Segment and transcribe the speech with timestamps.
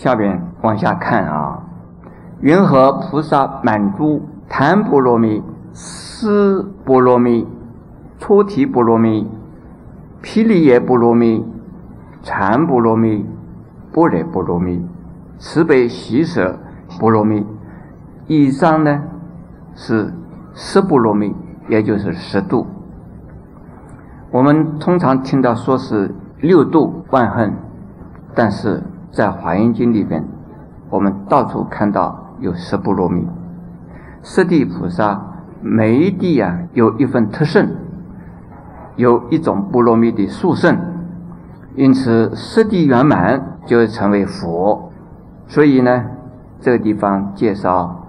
[0.00, 1.62] 下边往下看啊，
[2.40, 5.42] 云何菩萨满足檀波罗蜜、
[5.74, 7.46] 思波罗蜜、
[8.18, 9.30] 初提波罗蜜、
[10.22, 11.44] 毗梨耶波罗蜜、
[12.22, 13.26] 禅波罗蜜、
[13.92, 14.82] 般若波罗蜜、
[15.38, 16.58] 慈悲喜舍
[16.98, 17.46] 波罗蜜。
[18.26, 19.02] 以上呢
[19.74, 20.14] 是
[20.54, 21.36] 十波罗蜜，
[21.68, 22.66] 也就是十度。
[24.30, 27.52] 我们通常听到说是六度万恨，
[28.34, 28.82] 但是。
[29.12, 30.24] 在《华严经》里边，
[30.88, 33.26] 我们到处看到有十波罗蜜。
[34.22, 35.20] 十地菩萨
[35.60, 37.68] 每一地啊有一份特胜，
[38.94, 40.78] 有一种波罗蜜的殊胜，
[41.74, 44.92] 因此十地圆满就成为佛。
[45.48, 46.04] 所以呢，
[46.60, 48.04] 这个地方介绍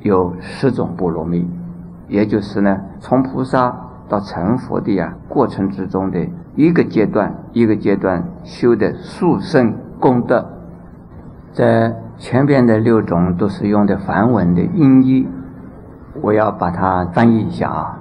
[0.00, 1.48] 有十种波罗蜜，
[2.08, 3.72] 也就是呢，从菩萨
[4.08, 6.26] 到成佛的呀过程之中的
[6.56, 9.72] 一个阶段一个阶段修的殊胜。
[10.00, 10.46] 功德，
[11.52, 15.28] 在前边的六种都是用的梵文的音译，
[16.22, 18.00] 我要把它翻译一下啊。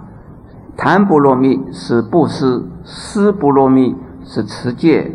[0.78, 5.12] 檀波罗蜜是布施，施波罗蜜是持戒，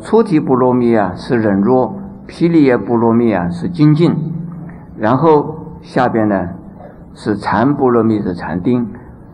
[0.00, 1.94] 初提波罗蜜啊是忍辱，
[2.26, 4.12] 毗梨耶波罗蜜啊是精进，
[4.96, 6.48] 然后下边呢
[7.14, 8.88] 是禅波罗蜜是禅定，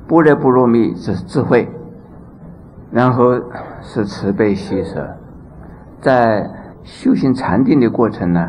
[0.07, 1.71] 般若波罗蜜是智慧，
[2.91, 3.41] 然后
[3.81, 5.17] 是慈悲喜舍，
[6.03, 6.51] 在。
[6.85, 8.47] 修行禅定的过程呢，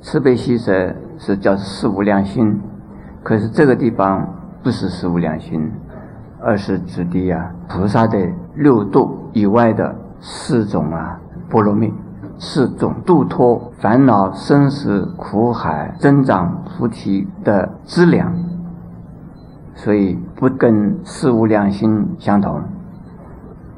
[0.00, 2.58] 慈悲喜舍是叫四无量心，
[3.22, 4.26] 可是这个地方
[4.62, 5.70] 不是四无量心，
[6.40, 8.18] 而是指的呀菩萨的
[8.54, 11.92] 六度以外的四种啊波罗蜜，
[12.38, 18.34] 四种度脱烦恼生死苦海增长菩提的资粮，
[19.74, 22.62] 所以不跟四无量心相同。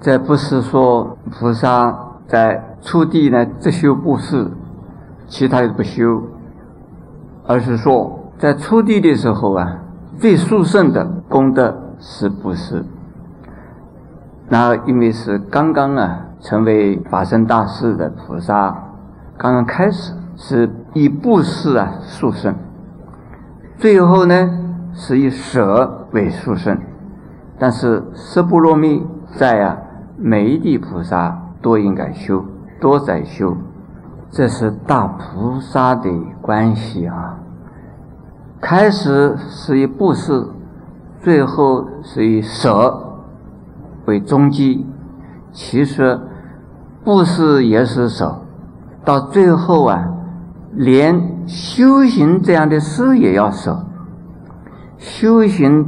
[0.01, 1.93] 这不是说菩萨
[2.29, 2.63] 在。
[2.83, 4.51] 初地呢，只修布施，
[5.29, 6.21] 其他的不修，
[7.47, 9.79] 而是说，在初地的时候啊，
[10.19, 12.85] 最殊胜的功德是布施。
[14.49, 18.77] 那因为是刚刚啊，成为法身大士的菩萨，
[19.39, 22.53] 刚刚开始是以布施啊殊胜，
[23.79, 24.51] 最后呢
[24.93, 26.77] 是以舍为殊胜。
[27.61, 29.79] 但是十波罗蜜在啊，
[30.17, 32.45] 每一地菩萨都应该修。
[32.83, 33.57] 多在修，
[34.29, 36.11] 这是大菩萨的
[36.41, 37.39] 关系啊。
[38.61, 40.49] 开始是以布施，
[41.21, 43.21] 最后是以舍
[44.07, 44.85] 为终极。
[45.53, 46.21] 其实
[47.05, 48.43] 布施也是舍，
[49.05, 50.09] 到最后啊，
[50.73, 53.87] 连修行这样的事也要舍，
[54.99, 55.87] 修行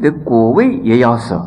[0.00, 1.44] 的果位也要舍，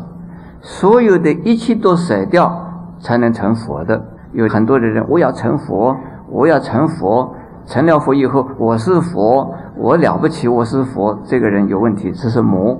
[0.60, 2.66] 所有的一切都舍掉，
[3.00, 4.09] 才能成佛的。
[4.32, 5.96] 有很多的人，我要成佛，
[6.28, 7.34] 我要成佛，
[7.66, 11.18] 成了佛以后，我是佛，我了不起，我是佛。
[11.24, 12.78] 这个人有问题，这是魔。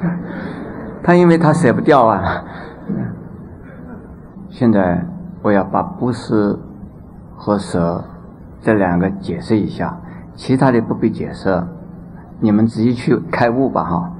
[1.04, 2.42] 他因为他舍不掉啊。
[4.48, 5.04] 现在
[5.42, 6.58] 我要把布施
[7.36, 8.02] 和舍
[8.62, 10.00] 这两个解释一下，
[10.34, 11.62] 其他的不必解释，
[12.40, 14.12] 你们自己去开悟吧哈。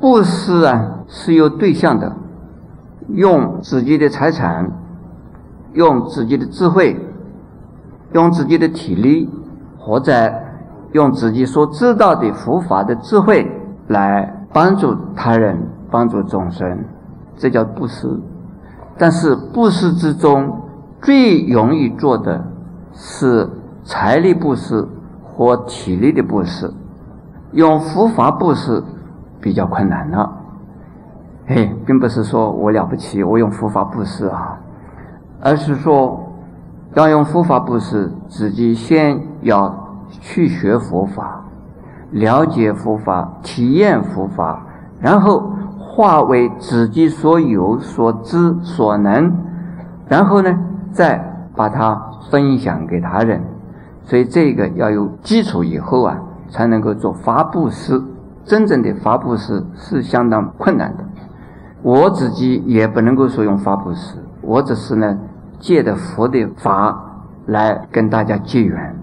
[0.00, 2.16] 布施啊是有对象的，
[3.08, 4.70] 用自己的财产。
[5.74, 6.96] 用自己的智慧，
[8.12, 9.28] 用自己的体力，
[9.78, 10.12] 或者
[10.92, 13.50] 用自己所知道的佛法的智慧
[13.88, 16.78] 来帮助他人、帮助众生，
[17.36, 18.08] 这叫布施。
[18.96, 20.60] 但是布施之中
[21.02, 22.44] 最容易做的
[22.92, 23.50] 是
[23.82, 24.86] 财力布施
[25.24, 26.72] 或体力的布施，
[27.50, 28.82] 用佛法布施
[29.40, 30.32] 比较困难了。
[31.46, 34.56] 嘿，并不是说我了不起，我用佛法布施啊。
[35.44, 36.32] 而是说，
[36.94, 41.44] 要用佛法布施，自己先要去学佛法，
[42.12, 44.64] 了解佛法，体验佛法，
[45.02, 49.30] 然后化为自己所有、所知、所能，
[50.08, 50.58] 然后呢，
[50.92, 51.22] 再
[51.54, 53.42] 把它分享给他人。
[54.02, 56.18] 所以这个要有基础以后啊，
[56.48, 58.02] 才能够做法布施。
[58.46, 61.04] 真正的法布施是相当困难的，
[61.82, 65.18] 我自己也不能够说用法布施，我只是呢。
[65.58, 68.94] 借的佛的法来跟大家结缘，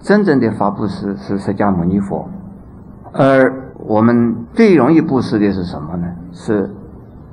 [0.00, 2.28] 真正的法布施是释迦牟尼佛，
[3.12, 6.06] 而我们最容易布施的是什么呢？
[6.32, 6.70] 是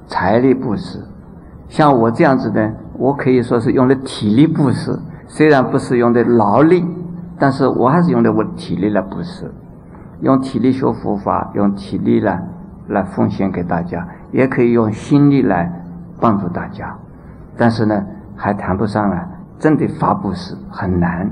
[0.08, 1.00] 财力布施。
[1.68, 4.98] 像我这样子的，我可以说是用的体力布施，
[5.28, 6.86] 虽然不是用的劳力，
[7.38, 9.52] 但是我还是用的我体力来布施，
[10.22, 12.44] 用体力学佛法，用体力来
[12.88, 15.72] 来奉献给大家，也可以用心力来
[16.20, 16.96] 帮助大家，
[17.58, 18.06] 但是呢。
[18.40, 19.28] 还谈不上啊，
[19.60, 21.30] 真的发布施很难。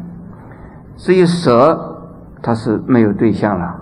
[0.98, 2.04] 至于舍，
[2.42, 3.80] 它是没有对象了，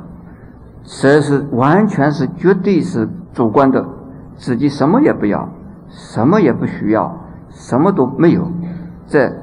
[0.84, 3.84] 舍是完全是绝对是主观的，
[4.36, 5.50] 自己什么也不要，
[5.90, 7.18] 什么也不需要，
[7.50, 8.48] 什么都没有，
[9.08, 9.34] 这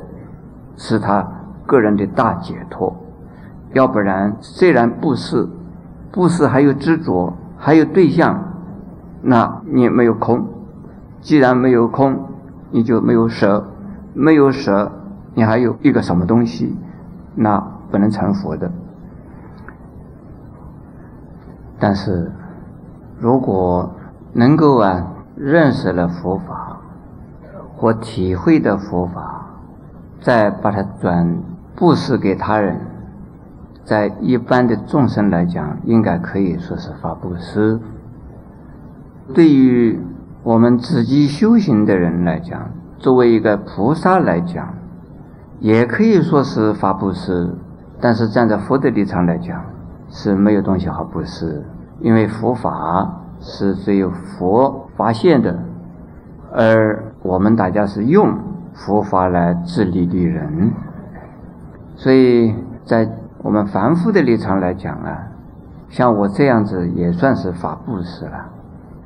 [0.77, 1.27] 是他
[1.67, 2.95] 个人的大解脱。
[3.73, 5.49] 要不然，虽然布施，
[6.13, 8.39] 布施还有执着，还有对象，
[9.23, 10.47] 那你没有空。
[11.21, 12.29] 既然没有空，
[12.71, 13.65] 你就没有舍，
[14.15, 14.93] 没有舍，
[15.35, 16.77] 你还有一个什么东西，
[17.35, 17.59] 那
[17.91, 18.71] 不能成佛的。
[21.79, 22.31] 但是，
[23.19, 23.95] 如果
[24.33, 26.79] 能够啊认识了佛法，
[27.77, 29.47] 或体会的佛法，
[30.21, 31.39] 再把它转
[31.75, 32.79] 布施给他人。
[33.85, 37.81] 在一般的众生来讲，应该可以说是发布施；
[39.35, 39.99] 对于
[40.45, 42.71] 我们自己修行的人来讲，
[43.03, 44.73] 作为一个菩萨来讲，
[45.59, 47.55] 也可以说是发布施。
[48.01, 49.61] 但是站在佛的立场来讲，
[50.09, 51.63] 是没有东西好布施，
[52.01, 55.59] 因为佛法是只有佛发现的，
[56.53, 58.39] 而我们大家是用
[58.73, 60.71] 佛法来治理利人，
[61.97, 62.55] 所以
[62.87, 63.09] 在。
[63.45, 65.19] 我们凡夫的立场来讲啊，
[65.89, 68.47] 像我这样子也算是法布施了。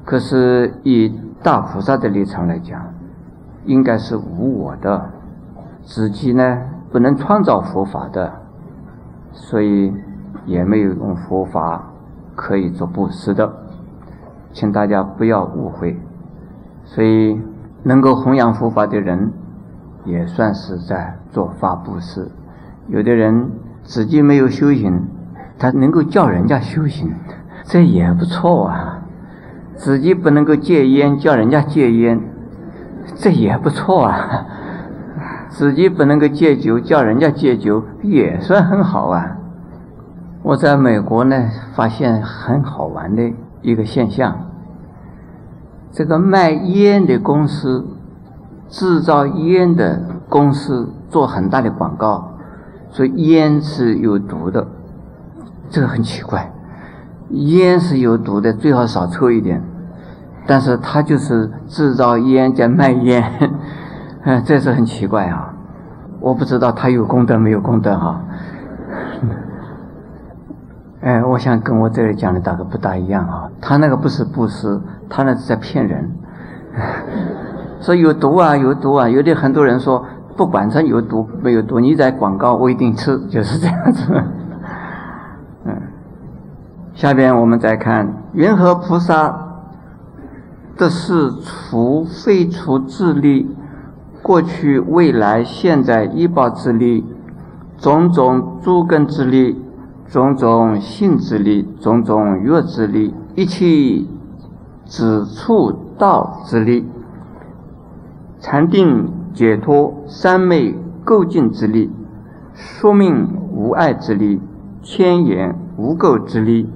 [0.04, 1.08] 可是以
[1.42, 2.78] 大菩萨的立场来讲，
[3.66, 5.10] 应该是无我的，
[5.84, 6.58] 自己呢
[6.90, 8.32] 不能创造佛法的，
[9.32, 9.92] 所以
[10.46, 11.92] 也没有用佛法
[12.34, 13.52] 可以做布施的，
[14.52, 16.00] 请大家不要误会。
[16.84, 17.38] 所以
[17.82, 19.32] 能够弘扬佛法的人，
[20.04, 22.30] 也算是在做法布施。
[22.88, 23.50] 有的人。
[23.88, 25.06] 自己没有修行，
[25.60, 27.14] 他能够叫人家修行，
[27.62, 29.04] 这也不错啊。
[29.76, 32.20] 自己不能够戒烟，叫人家戒烟，
[33.14, 34.46] 这也不错啊。
[35.48, 39.36] 自己不能够戒酒，叫人家戒酒，也算很好啊。
[40.42, 43.32] 我在美国呢，发现很好玩的
[43.62, 44.46] 一个现象：
[45.92, 47.86] 这个卖烟的公司、
[48.68, 52.32] 制造烟的公司做很大的广告。
[52.90, 54.66] 说烟是有毒的，
[55.68, 56.52] 这个很奇怪。
[57.30, 59.62] 烟是有毒的，最好少抽一点。
[60.46, 63.24] 但是他就是制造烟在卖烟，
[64.24, 65.52] 嗯， 这是很奇怪啊。
[66.20, 68.20] 我不知道他有功德没有功德哈。
[71.02, 73.50] 哎，我想跟我这里讲的大概不大一样啊。
[73.60, 76.10] 他那个不是布施，他那是在骗人。
[77.80, 80.04] 说有毒啊，有毒啊，有的很多人说。
[80.36, 84.22] 不管它有毒没有毒，你在广告我一定吃，就是这样子。
[85.64, 85.80] 嗯，
[86.92, 89.34] 下边我们再看云何菩萨
[90.76, 93.48] 的是除废除自力，
[94.22, 97.04] 过去未来现在医报之力，
[97.78, 99.60] 种种诸根之力，
[100.08, 104.04] 种种性之力，种种乐之力，一切
[104.84, 106.84] 指处道之力，
[108.40, 109.12] 禅定。
[109.36, 110.74] 解脱三昧
[111.04, 111.90] 构净之力，
[112.54, 114.40] 说命无碍之力，
[114.82, 116.70] 千言无垢之力，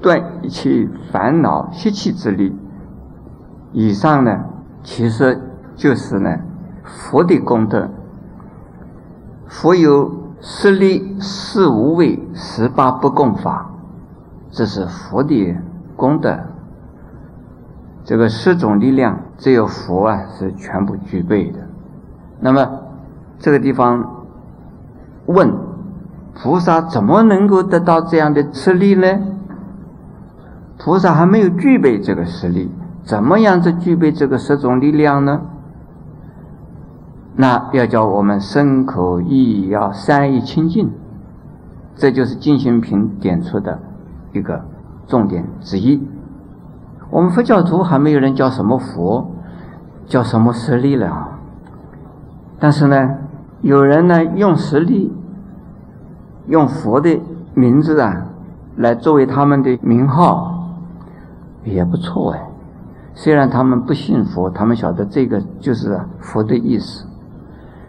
[0.00, 2.56] 断一切烦恼习气之力。
[3.72, 4.44] 以上呢，
[4.82, 5.40] 其实
[5.74, 6.36] 就是呢
[6.84, 7.88] 佛的功德。
[9.46, 10.10] 佛有
[10.40, 13.70] 十力、十无畏、十八不共法，
[14.50, 15.56] 这是佛的
[15.96, 16.38] 功德。
[18.04, 21.60] 这个十种力量，只有佛啊是全部具备的。
[22.40, 22.68] 那么，
[23.38, 24.24] 这个地方
[25.26, 25.54] 问
[26.34, 29.06] 菩萨怎么能够得到这样的实力呢？
[30.78, 32.68] 菩萨还没有具备这个实力，
[33.04, 35.40] 怎么样子具备这个十种力量呢？
[37.34, 40.90] 那要叫我们身口意要三意清净，
[41.96, 43.80] 这就是净心品点出的
[44.32, 44.64] 一个
[45.06, 46.06] 重点之一。
[47.10, 49.30] 我们佛教徒还没有人叫什么佛，
[50.06, 51.30] 叫什么实力了？
[52.60, 53.16] 但是呢，
[53.62, 55.12] 有人呢用实力，
[56.46, 57.18] 用佛的
[57.54, 58.26] 名字啊，
[58.76, 60.68] 来作为他们的名号，
[61.64, 62.51] 也不错哎。
[63.14, 67.06] 虽然他们不信佛，他们晓得这个就是佛的意思，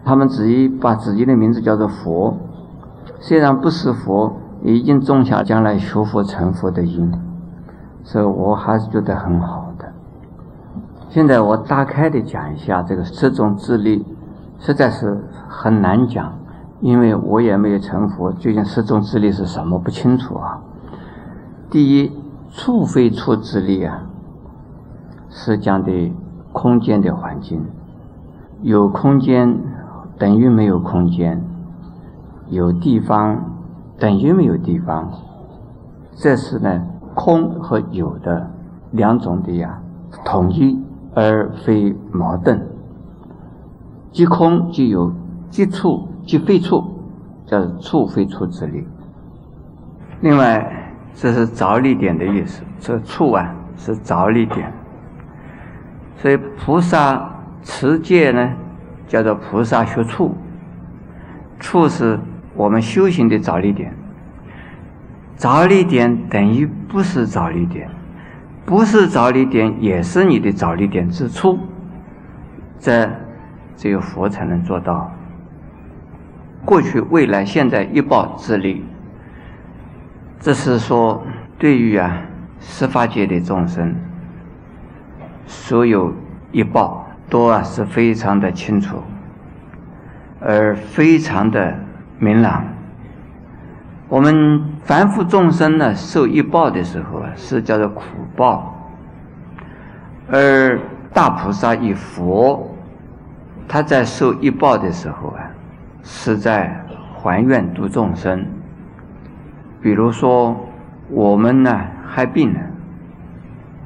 [0.04, 2.38] 他们自己把自己的名字叫做佛，
[3.20, 7.12] 虽然不是佛，已经种下将来学佛成佛的因，
[8.04, 9.92] 所以我还是觉得很好的。
[11.10, 14.06] 现在我大概的讲一下这个十种智力。
[14.60, 16.32] 实在是很难讲，
[16.80, 20.62] 因为我也没有成佛，究竟十种智力是什么不清楚啊。
[21.70, 22.10] 第一，
[22.50, 24.04] 处非处之力啊，
[25.36, 26.14] 是讲的
[26.52, 27.66] 空间的环境，
[28.62, 29.58] 有空间
[30.20, 31.44] 等于没有空间，
[32.50, 33.44] 有地方
[33.98, 35.10] 等于没有地方，
[36.16, 36.86] 这是呢
[37.16, 38.48] 空和有的
[38.92, 39.82] 两种的呀
[40.24, 40.80] 统一
[41.16, 42.62] 而非矛盾。
[44.12, 45.12] 即空即有，
[45.50, 46.84] 即处即非处，
[47.48, 48.88] 叫处非处之理。
[50.22, 54.72] 另外，这是着力点的意思，这处啊是着力点。
[56.18, 57.30] 所以菩萨
[57.64, 58.52] 持戒呢，
[59.08, 60.36] 叫做菩萨学处，
[61.60, 62.20] 处是
[62.56, 63.94] 我们修行的着力点。
[65.38, 67.90] 着力点等于不是着力点，
[68.66, 71.60] 不是着力点也是你的着力点之处。
[72.80, 73.10] 这。
[73.76, 75.12] 只有佛才能做到。
[76.64, 78.86] 过去、未来、现在一报之力，
[80.40, 81.26] 这是说
[81.58, 82.22] 对于啊
[82.60, 83.96] 十法界的众生，
[85.46, 86.14] 所有
[86.52, 88.98] 一报都啊是非常的清楚，
[90.40, 91.76] 而非常的
[92.20, 92.66] 明朗。
[94.10, 98.04] 我们凡夫众生呢，受一报的时候啊，是叫做苦
[98.36, 98.74] 报；
[100.30, 100.80] 而
[101.14, 102.70] 大菩萨一佛。
[103.66, 105.50] 他在受一报的时候啊，
[106.04, 106.86] 是在
[107.16, 108.46] 还愿度众生。
[109.82, 110.56] 比如说，
[111.10, 112.60] 我们呢害病了，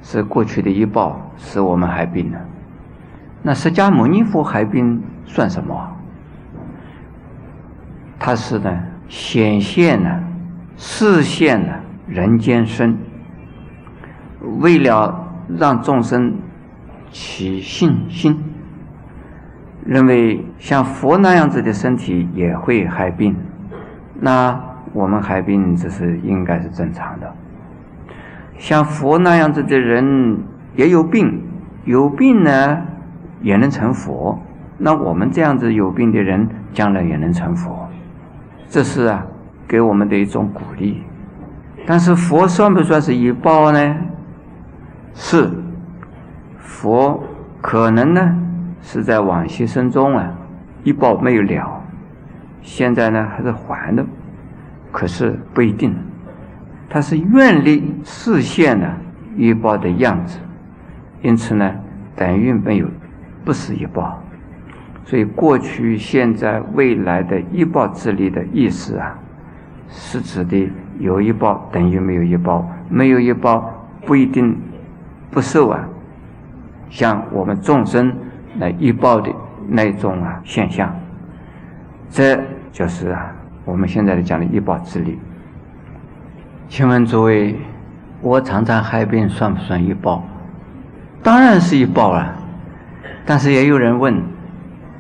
[0.02, 2.40] 是过去的一报使我们害病了。
[3.42, 5.96] 那释迦牟尼佛害病算什么？
[8.20, 10.24] 他是呢显现了，
[10.76, 12.98] 示现了人间身，
[14.60, 15.28] 为了
[15.58, 16.36] 让众生
[17.12, 18.44] 起信心。
[19.86, 23.34] 认为像佛那样子的身体也会害病，
[24.20, 24.60] 那
[24.92, 27.34] 我们害病这是应该是正常的。
[28.58, 30.44] 像佛那样子的人
[30.78, 31.44] 也有病，
[31.84, 32.82] 有病呢
[33.42, 34.40] 也能成佛，
[34.78, 37.90] 那我们这样子有病的人将来也能成佛，
[38.70, 39.28] 这是啊
[39.68, 41.04] 给我们的一种鼓励。
[41.86, 43.96] 但是佛算不算是一报呢？
[45.14, 45.52] 是，
[46.60, 47.22] 佛
[47.62, 48.44] 可能呢。
[48.80, 50.32] 是在往昔生中啊，
[50.84, 51.84] 一报没有了，
[52.62, 54.06] 现在呢还是还的，
[54.94, 55.94] 可是不一定，
[56.88, 58.96] 他是愿力实现了
[59.36, 60.40] 一报的样子，
[61.22, 61.74] 因此呢
[62.16, 62.88] 等于没有，
[63.44, 64.22] 不是一报，
[65.06, 69.18] 所以过去、现在、未来的一报之力的意思啊，
[69.90, 70.70] 是指的
[71.00, 74.58] 有一报等于没有一报，没有一报不一定
[75.32, 75.88] 不受啊，
[76.90, 78.14] 像我们众生。
[78.60, 79.32] 来预报的
[79.68, 80.92] 那种啊现象，
[82.10, 82.40] 这
[82.72, 83.32] 就是啊
[83.66, 85.20] 我们现在讲的一报之力。
[86.68, 87.56] 请问诸位，
[88.20, 90.24] 我常常害病算不算一报？
[91.28, 92.34] 当然是一报了。
[93.26, 94.24] 但是也有人问，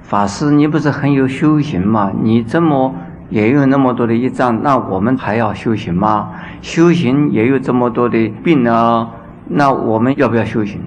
[0.02, 2.12] 法师你不是很有修行吗？
[2.22, 2.94] 你这么
[3.30, 6.32] 也有那么多的业障，那我们还要修行吗？
[6.62, 9.10] 修行也有这么多的病啊，
[9.48, 10.82] 那我们要不要修行？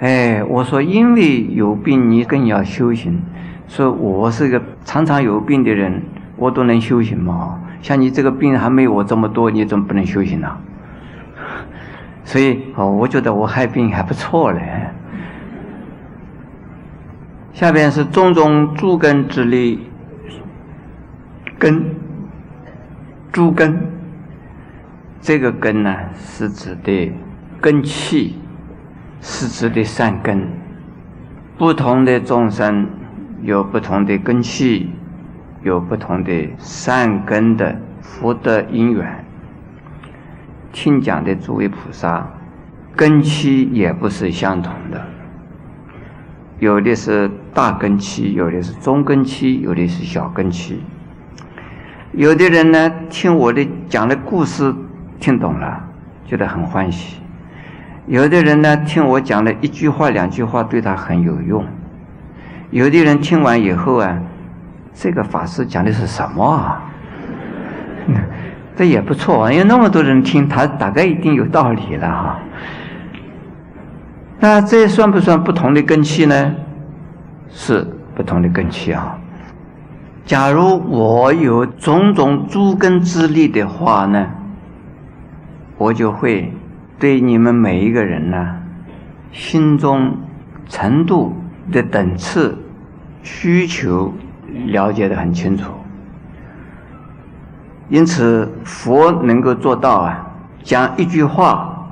[0.00, 3.22] 哎，我说，因为有病，你更要修行。
[3.68, 6.02] 说我是个常常有病的人，
[6.34, 7.60] 我都能修行吗？
[7.82, 10.56] 像你这个病还没有我这么多，你怎么不能修行呢？
[12.26, 14.60] 所以，哦，我觉得我害病还不错嘞。
[17.54, 19.88] 下边是种种诸根之力，
[21.58, 21.82] 根，
[23.32, 23.80] 诸根，
[25.22, 27.12] 这个根呢，是指的
[27.62, 28.34] 根气。
[29.28, 30.46] 是指的善根，
[31.58, 32.86] 不同的众生
[33.42, 34.90] 有不同的根气，
[35.62, 39.25] 有不同的善根的福德因缘。
[40.72, 42.26] 听讲的诸位菩萨，
[42.94, 45.06] 根期也不是相同的，
[46.58, 50.82] 有的是大根期，有的是中根期，有的是小根期。
[52.12, 54.74] 有的人呢，听我的讲的故事
[55.20, 55.84] 听懂了，
[56.24, 57.18] 觉得很欢喜。
[58.06, 61.62] 有的人呢，听我讲了一句话、两句话，对他很有用；
[62.70, 64.18] 有的人听完以后啊，
[64.94, 66.82] 这个法师讲的是什么啊？
[68.76, 72.38] 这也不错，因为那么多人听，他大概一定有道理了哈。
[74.38, 76.54] 那这算不算不同的根器呢？
[77.50, 79.18] 是不同的根器啊。
[80.24, 84.26] 假如我有种种诸根之力的话呢，
[85.78, 86.52] 我就会。
[86.98, 88.56] 对你们每一个人呢，
[89.30, 90.16] 心中
[90.66, 91.36] 程度
[91.70, 92.56] 的等次
[93.22, 94.14] 需求
[94.68, 95.70] 了解的很清楚，
[97.88, 100.26] 因此佛能够做到啊，
[100.62, 101.88] 讲一句话，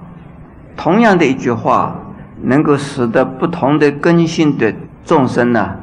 [0.77, 1.97] 同样的一句话，
[2.43, 4.75] 能够使得不同的根性的
[5.05, 5.77] 众生呢，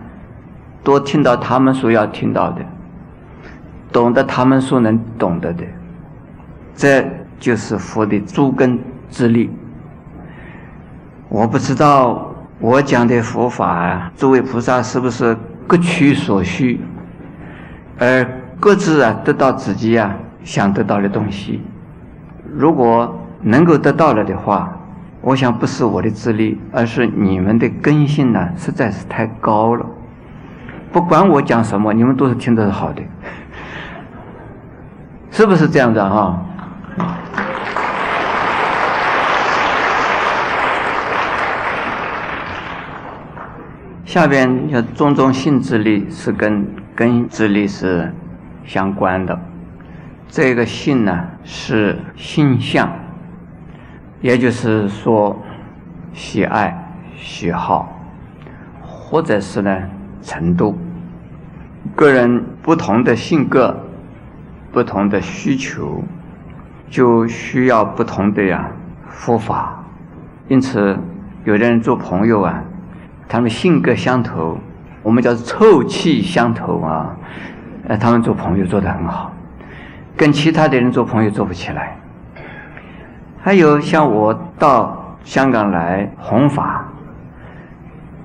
[0.83, 2.61] 多听到他们所要听到的，
[3.91, 5.63] 懂得他们所能懂得的，
[6.75, 7.05] 这
[7.39, 8.77] 就是佛的诸根
[9.09, 9.49] 之力。
[11.29, 16.81] 我不知道我讲的佛法啊，诸位菩萨是不是各取所需，
[17.97, 18.27] 而
[18.61, 21.63] 各自啊得到自己啊想得到的东西。
[22.55, 24.71] 如果能够得到了的话，
[25.21, 29.83] 我想不是我的智力，而是你们的根性呢，实在是太高了。
[30.91, 33.01] 不管我讲什么，你们都是听得好的，
[35.31, 36.45] 是不是这样的哈？
[44.05, 48.13] 下边要种种性智力是跟根智力是
[48.65, 49.39] 相关的。
[50.27, 52.89] 这个性呢是性相，
[54.21, 55.37] 也就是说
[56.13, 57.99] 喜爱、喜好，
[58.81, 59.77] 或者是呢
[60.21, 60.77] 程度。
[61.95, 63.75] 个人不同的性格、
[64.71, 66.03] 不同的需求，
[66.89, 68.69] 就需要不同的呀
[69.07, 69.83] 佛法。
[70.47, 70.97] 因此，
[71.43, 72.63] 有的人做朋友啊。
[73.27, 74.57] 他们性格相投，
[75.01, 77.15] 我们叫臭气相投啊！
[77.87, 79.31] 呃，他们做朋友做得很好，
[80.15, 81.97] 跟其他的人做朋友做不起来。
[83.41, 86.85] 还有像我到香港来弘法，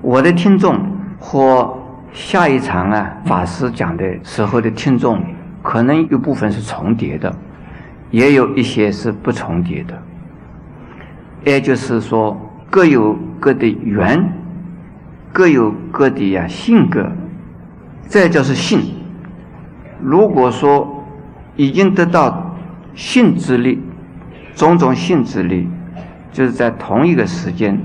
[0.01, 0.77] 我的听众
[1.19, 1.77] 或
[2.13, 5.21] 下一场啊法师讲的时候的听众，
[5.61, 7.33] 可能有部分是重叠的，
[8.11, 9.97] 也有一些是不重叠的。
[11.43, 14.23] 也就是说，各有各的缘。
[15.33, 17.05] 各有各的呀性格，
[18.07, 18.81] 再就是性。
[20.01, 21.03] 如果说
[21.55, 22.55] 已经得到
[22.93, 23.81] 性之力，
[24.55, 25.67] 种种性之力，
[26.31, 27.79] 就是在同一个时间，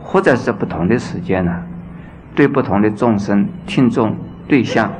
[0.00, 1.62] 或者是不同的时间呢，
[2.34, 4.90] 对不同的众生、听众、对象，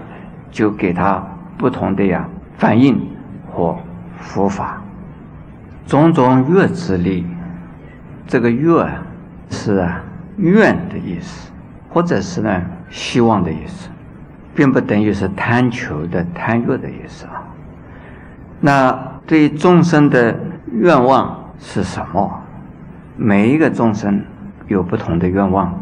[0.50, 1.22] 就给他
[1.56, 3.00] 不同的呀反应
[3.50, 3.78] 或
[4.16, 4.82] 佛法。
[5.87, 7.24] 种种乐之力，
[8.26, 8.88] 这个乐
[9.50, 10.02] 是啊
[10.37, 11.50] 愿的意思。
[11.94, 13.90] 或者是呢，希望的意思，
[14.55, 17.43] 并不等于是贪求的、贪欲的意思啊。
[18.61, 18.93] 那
[19.27, 20.38] 对众生的
[20.73, 22.43] 愿望是什么？
[23.17, 24.23] 每一个众生
[24.69, 25.73] 有不同的愿望，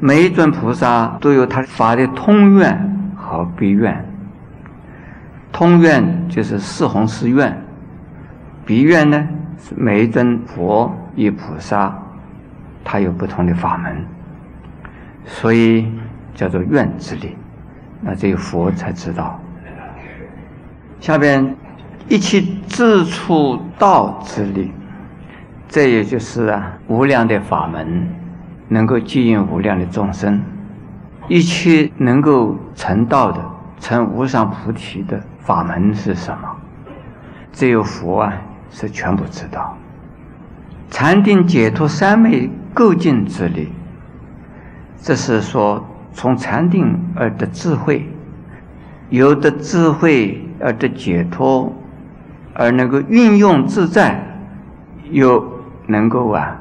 [0.00, 4.04] 每一尊菩萨都有他发的通愿和悲愿。
[5.52, 7.56] 通愿就是四弘誓愿，
[8.64, 9.28] 悲愿呢
[9.58, 11.96] 是每一尊佛与菩萨，
[12.84, 14.04] 他有不同的法门。
[15.24, 15.90] 所以
[16.34, 17.36] 叫做愿之力，
[18.06, 19.38] 那只有佛才知道。
[21.00, 21.54] 下边
[22.08, 24.70] 一切自处道之力，
[25.68, 28.08] 这也就是啊无量的法门，
[28.68, 30.40] 能够接引无量的众生。
[31.28, 33.44] 一切能够成道的、
[33.80, 36.48] 成无上菩提的法门是什么？
[37.52, 38.32] 只有佛啊
[38.70, 39.76] 是全部知道。
[40.88, 43.72] 禅定解脱三昧构建之力。
[45.02, 45.84] 这是说，
[46.16, 48.08] 从禅定而得智慧，
[49.10, 51.70] 有的智慧而得解脱，
[52.54, 54.26] 而能够运用自在，
[55.10, 55.46] 又
[55.86, 56.58] 能够啊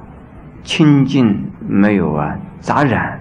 [0.61, 3.17] 清净没有啊杂染，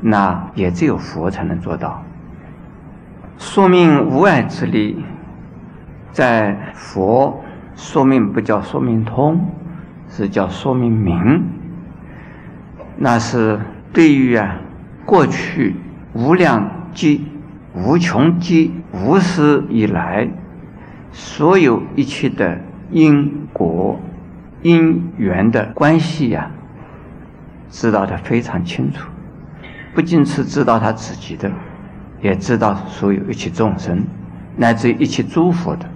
[0.00, 2.02] 那也只有佛才能做到。
[3.36, 5.04] 说明无碍之力，
[6.10, 7.44] 在佛
[7.76, 9.38] 说明不叫说明通，
[10.08, 11.44] 是叫说明明，
[12.96, 13.60] 那是。
[13.90, 14.54] 对于啊，
[15.08, 15.74] 过去
[16.12, 17.18] 无量劫、
[17.74, 20.28] 无穷劫、无始以来，
[21.12, 23.98] 所有一切的因果、
[24.60, 26.50] 因缘的关系呀，
[27.70, 29.08] 知道的非常清楚。
[29.94, 31.50] 不仅是知道他自己的，
[32.20, 34.04] 也知道所有一切众生，
[34.58, 35.86] 乃至一切诸佛的。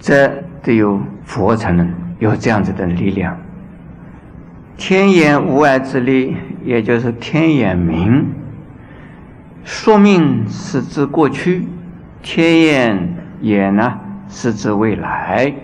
[0.00, 3.38] 这只有佛才能有这样子的力量。
[4.76, 8.26] 天眼无碍之力，也就是天眼明。
[9.64, 11.66] 说明是指过去，
[12.22, 15.54] 天眼眼呢是指未来，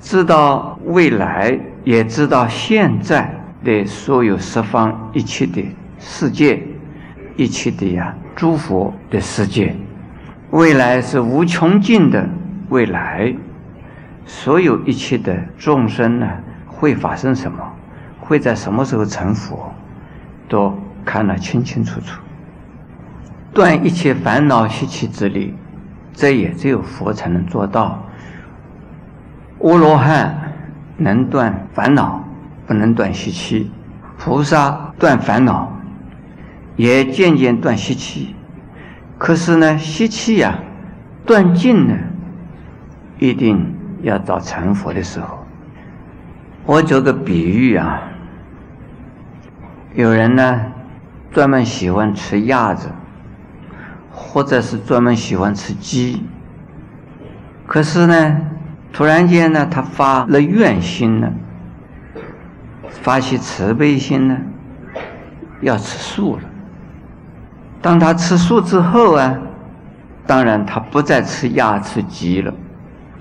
[0.00, 3.32] 知道未来，也知道现在
[3.64, 5.64] 的所有十方一切的
[5.98, 6.60] 世界，
[7.36, 9.74] 一切的呀诸佛的世界。
[10.50, 12.28] 未来是无穷尽的
[12.68, 13.32] 未来，
[14.26, 16.28] 所有一切的众生呢
[16.66, 17.58] 会发生什么？
[18.30, 19.74] 会在什么时候成佛，
[20.48, 20.72] 都
[21.04, 22.20] 看得清清楚楚。
[23.52, 25.52] 断一切烦恼习气之力，
[26.12, 28.00] 这也只有佛才能做到。
[29.58, 30.52] 阿罗汉
[30.96, 32.24] 能断烦恼，
[32.68, 33.68] 不能断习气；
[34.16, 35.76] 菩萨断烦恼，
[36.76, 38.36] 也渐渐断习气，
[39.18, 40.56] 可是呢，习气呀，
[41.26, 41.96] 断尽呢，
[43.18, 45.44] 一定要到成佛的时候。
[46.64, 48.00] 我做个比喻啊，
[49.94, 50.66] 有人呢
[51.32, 52.88] 专门喜欢吃鸭子，
[54.12, 56.24] 或者是专门喜欢吃鸡，
[57.66, 58.40] 可是呢，
[58.92, 61.32] 突然间呢，他发了愿心呢，
[62.88, 64.36] 发起慈悲心呢，
[65.60, 66.42] 要吃素了。
[67.82, 69.38] 当他吃素之后啊，
[70.26, 72.52] 当然他不再吃鸭吃鸡了，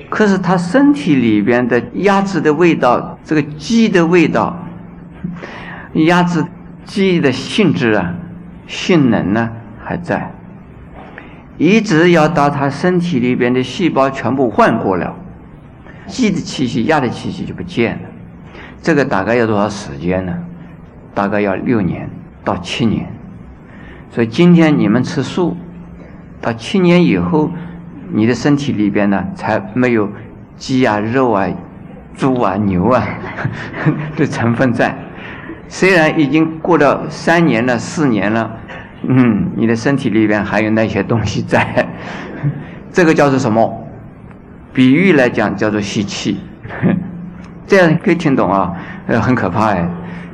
[0.09, 4.55] 可是他身体里边的鸭子的味道，这个鸡的味道，
[5.93, 6.45] 鸭子、
[6.89, 8.15] 鸡的性质啊、
[8.65, 9.47] 性能呢
[9.79, 10.31] 还在，
[11.59, 15.15] 一直要到他身体里边的细胞全部换过了，
[16.07, 18.01] 鸡的气息、鸭的气息就不见了，
[18.81, 20.35] 这个大概要多少时间呢？
[21.13, 22.09] 大概要六年
[22.43, 23.07] 到七年。
[24.09, 25.55] 所以今天你们吃素，
[26.41, 27.51] 到七年以后，
[28.11, 30.09] 你的身体里边呢才没有
[30.57, 31.47] 鸡啊、肉啊、
[32.15, 33.07] 猪啊、牛啊
[34.17, 34.97] 的成分在。
[35.69, 38.51] 虽然已经过了三年了、四年了，
[39.07, 41.87] 嗯，你的身体里边还有那些东西在。
[42.91, 43.87] 这个叫做什么？
[44.73, 46.39] 比喻来讲叫做吸气。
[47.65, 48.73] 这样可以听懂啊？
[49.07, 49.87] 呃，很可怕哎。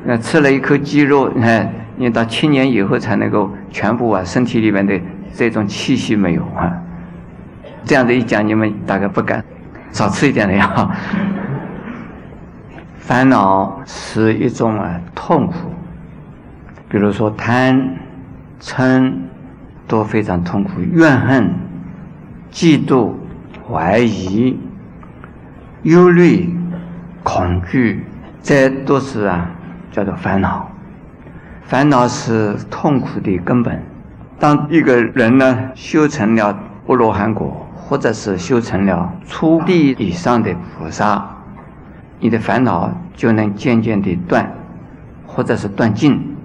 [0.04, 1.70] 那吃了一颗鸡肉，你看。
[1.98, 5.00] 你到七年以后才能够全部啊，身体里面的
[5.32, 6.70] 这种气息没有啊。
[7.86, 9.42] 这样子一讲，你们大概不敢
[9.92, 10.90] 少吃一点了呀。
[13.06, 15.54] 烦恼是一种啊痛苦，
[16.88, 17.96] 比如说贪、
[18.60, 19.12] 嗔
[19.86, 21.54] 都非常痛苦，怨恨、
[22.50, 23.12] 嫉妒、
[23.70, 24.58] 怀疑、
[25.84, 26.52] 忧虑、
[27.22, 28.04] 恐惧，
[28.42, 29.52] 这都是啊
[29.92, 30.68] 叫做烦恼。
[31.62, 33.80] 烦恼是痛苦的根本。
[34.40, 41.35] 当一个人呢修成了阿罗汉果，或者是修成了初地以上的菩萨，
[42.18, 44.52] 你的烦恼就能渐渐的断，
[45.26, 46.36] 或者是断尽。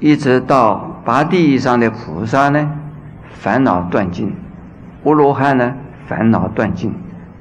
[0.00, 2.70] 一直到八地以上的菩萨呢，
[3.30, 4.28] 烦恼断尽；
[5.04, 5.74] 阿罗汉呢，
[6.06, 6.92] 烦恼断尽。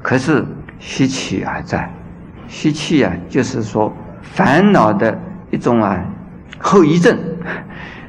[0.02, 0.46] 可是
[0.80, 1.90] 吸气还在，
[2.48, 5.18] 吸气啊，就是说烦恼的
[5.50, 6.00] 一种啊。
[6.60, 7.18] 后遗症，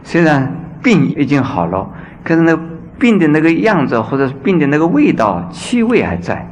[0.02, 1.88] 虽然病已经好了，
[2.22, 2.56] 可是那
[2.98, 6.48] 病的那个样子，或者是病的那个味道、气味还在，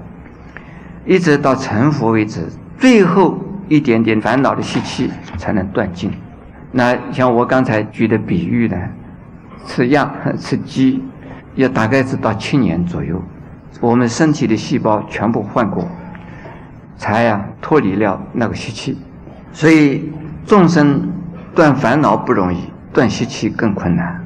[1.04, 2.46] 一直到成佛为止，
[2.78, 3.38] 最后
[3.68, 6.10] 一点点烦恼的习气才能断尽。
[6.70, 8.76] 那像我刚才举的比喻呢，
[9.66, 11.02] 吃鸭、 吃鸡，
[11.54, 13.22] 要大概是到七年左右，
[13.80, 15.86] 我们身体的细胞全部换过，
[16.96, 18.98] 才呀脱离了那个习气。
[19.52, 20.12] 所以
[20.46, 21.08] 众生。
[21.54, 22.60] 断烦恼不容易，
[22.94, 24.24] 断习气更困难，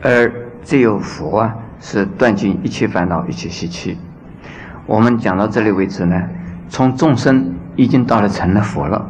[0.00, 3.98] 而只有佛啊，是断尽一切烦恼、一切习气。
[4.88, 6.18] 我们讲到这里为止呢，
[6.70, 9.06] 从众生已经到了成了佛了。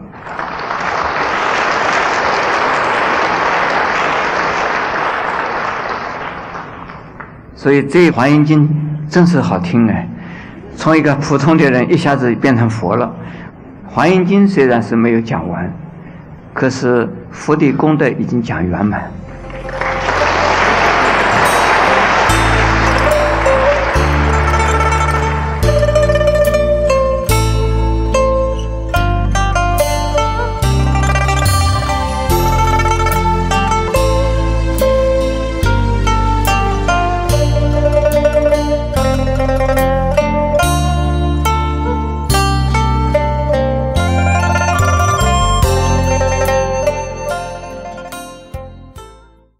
[7.54, 8.68] 所以这《华严经》
[9.08, 10.08] 真是好听哎，
[10.74, 13.06] 从一个普通的人一下子变成佛了。
[13.88, 15.72] 《华严经》虽然是没有讲完。
[16.52, 19.08] 可是佛的功德已经讲圆满。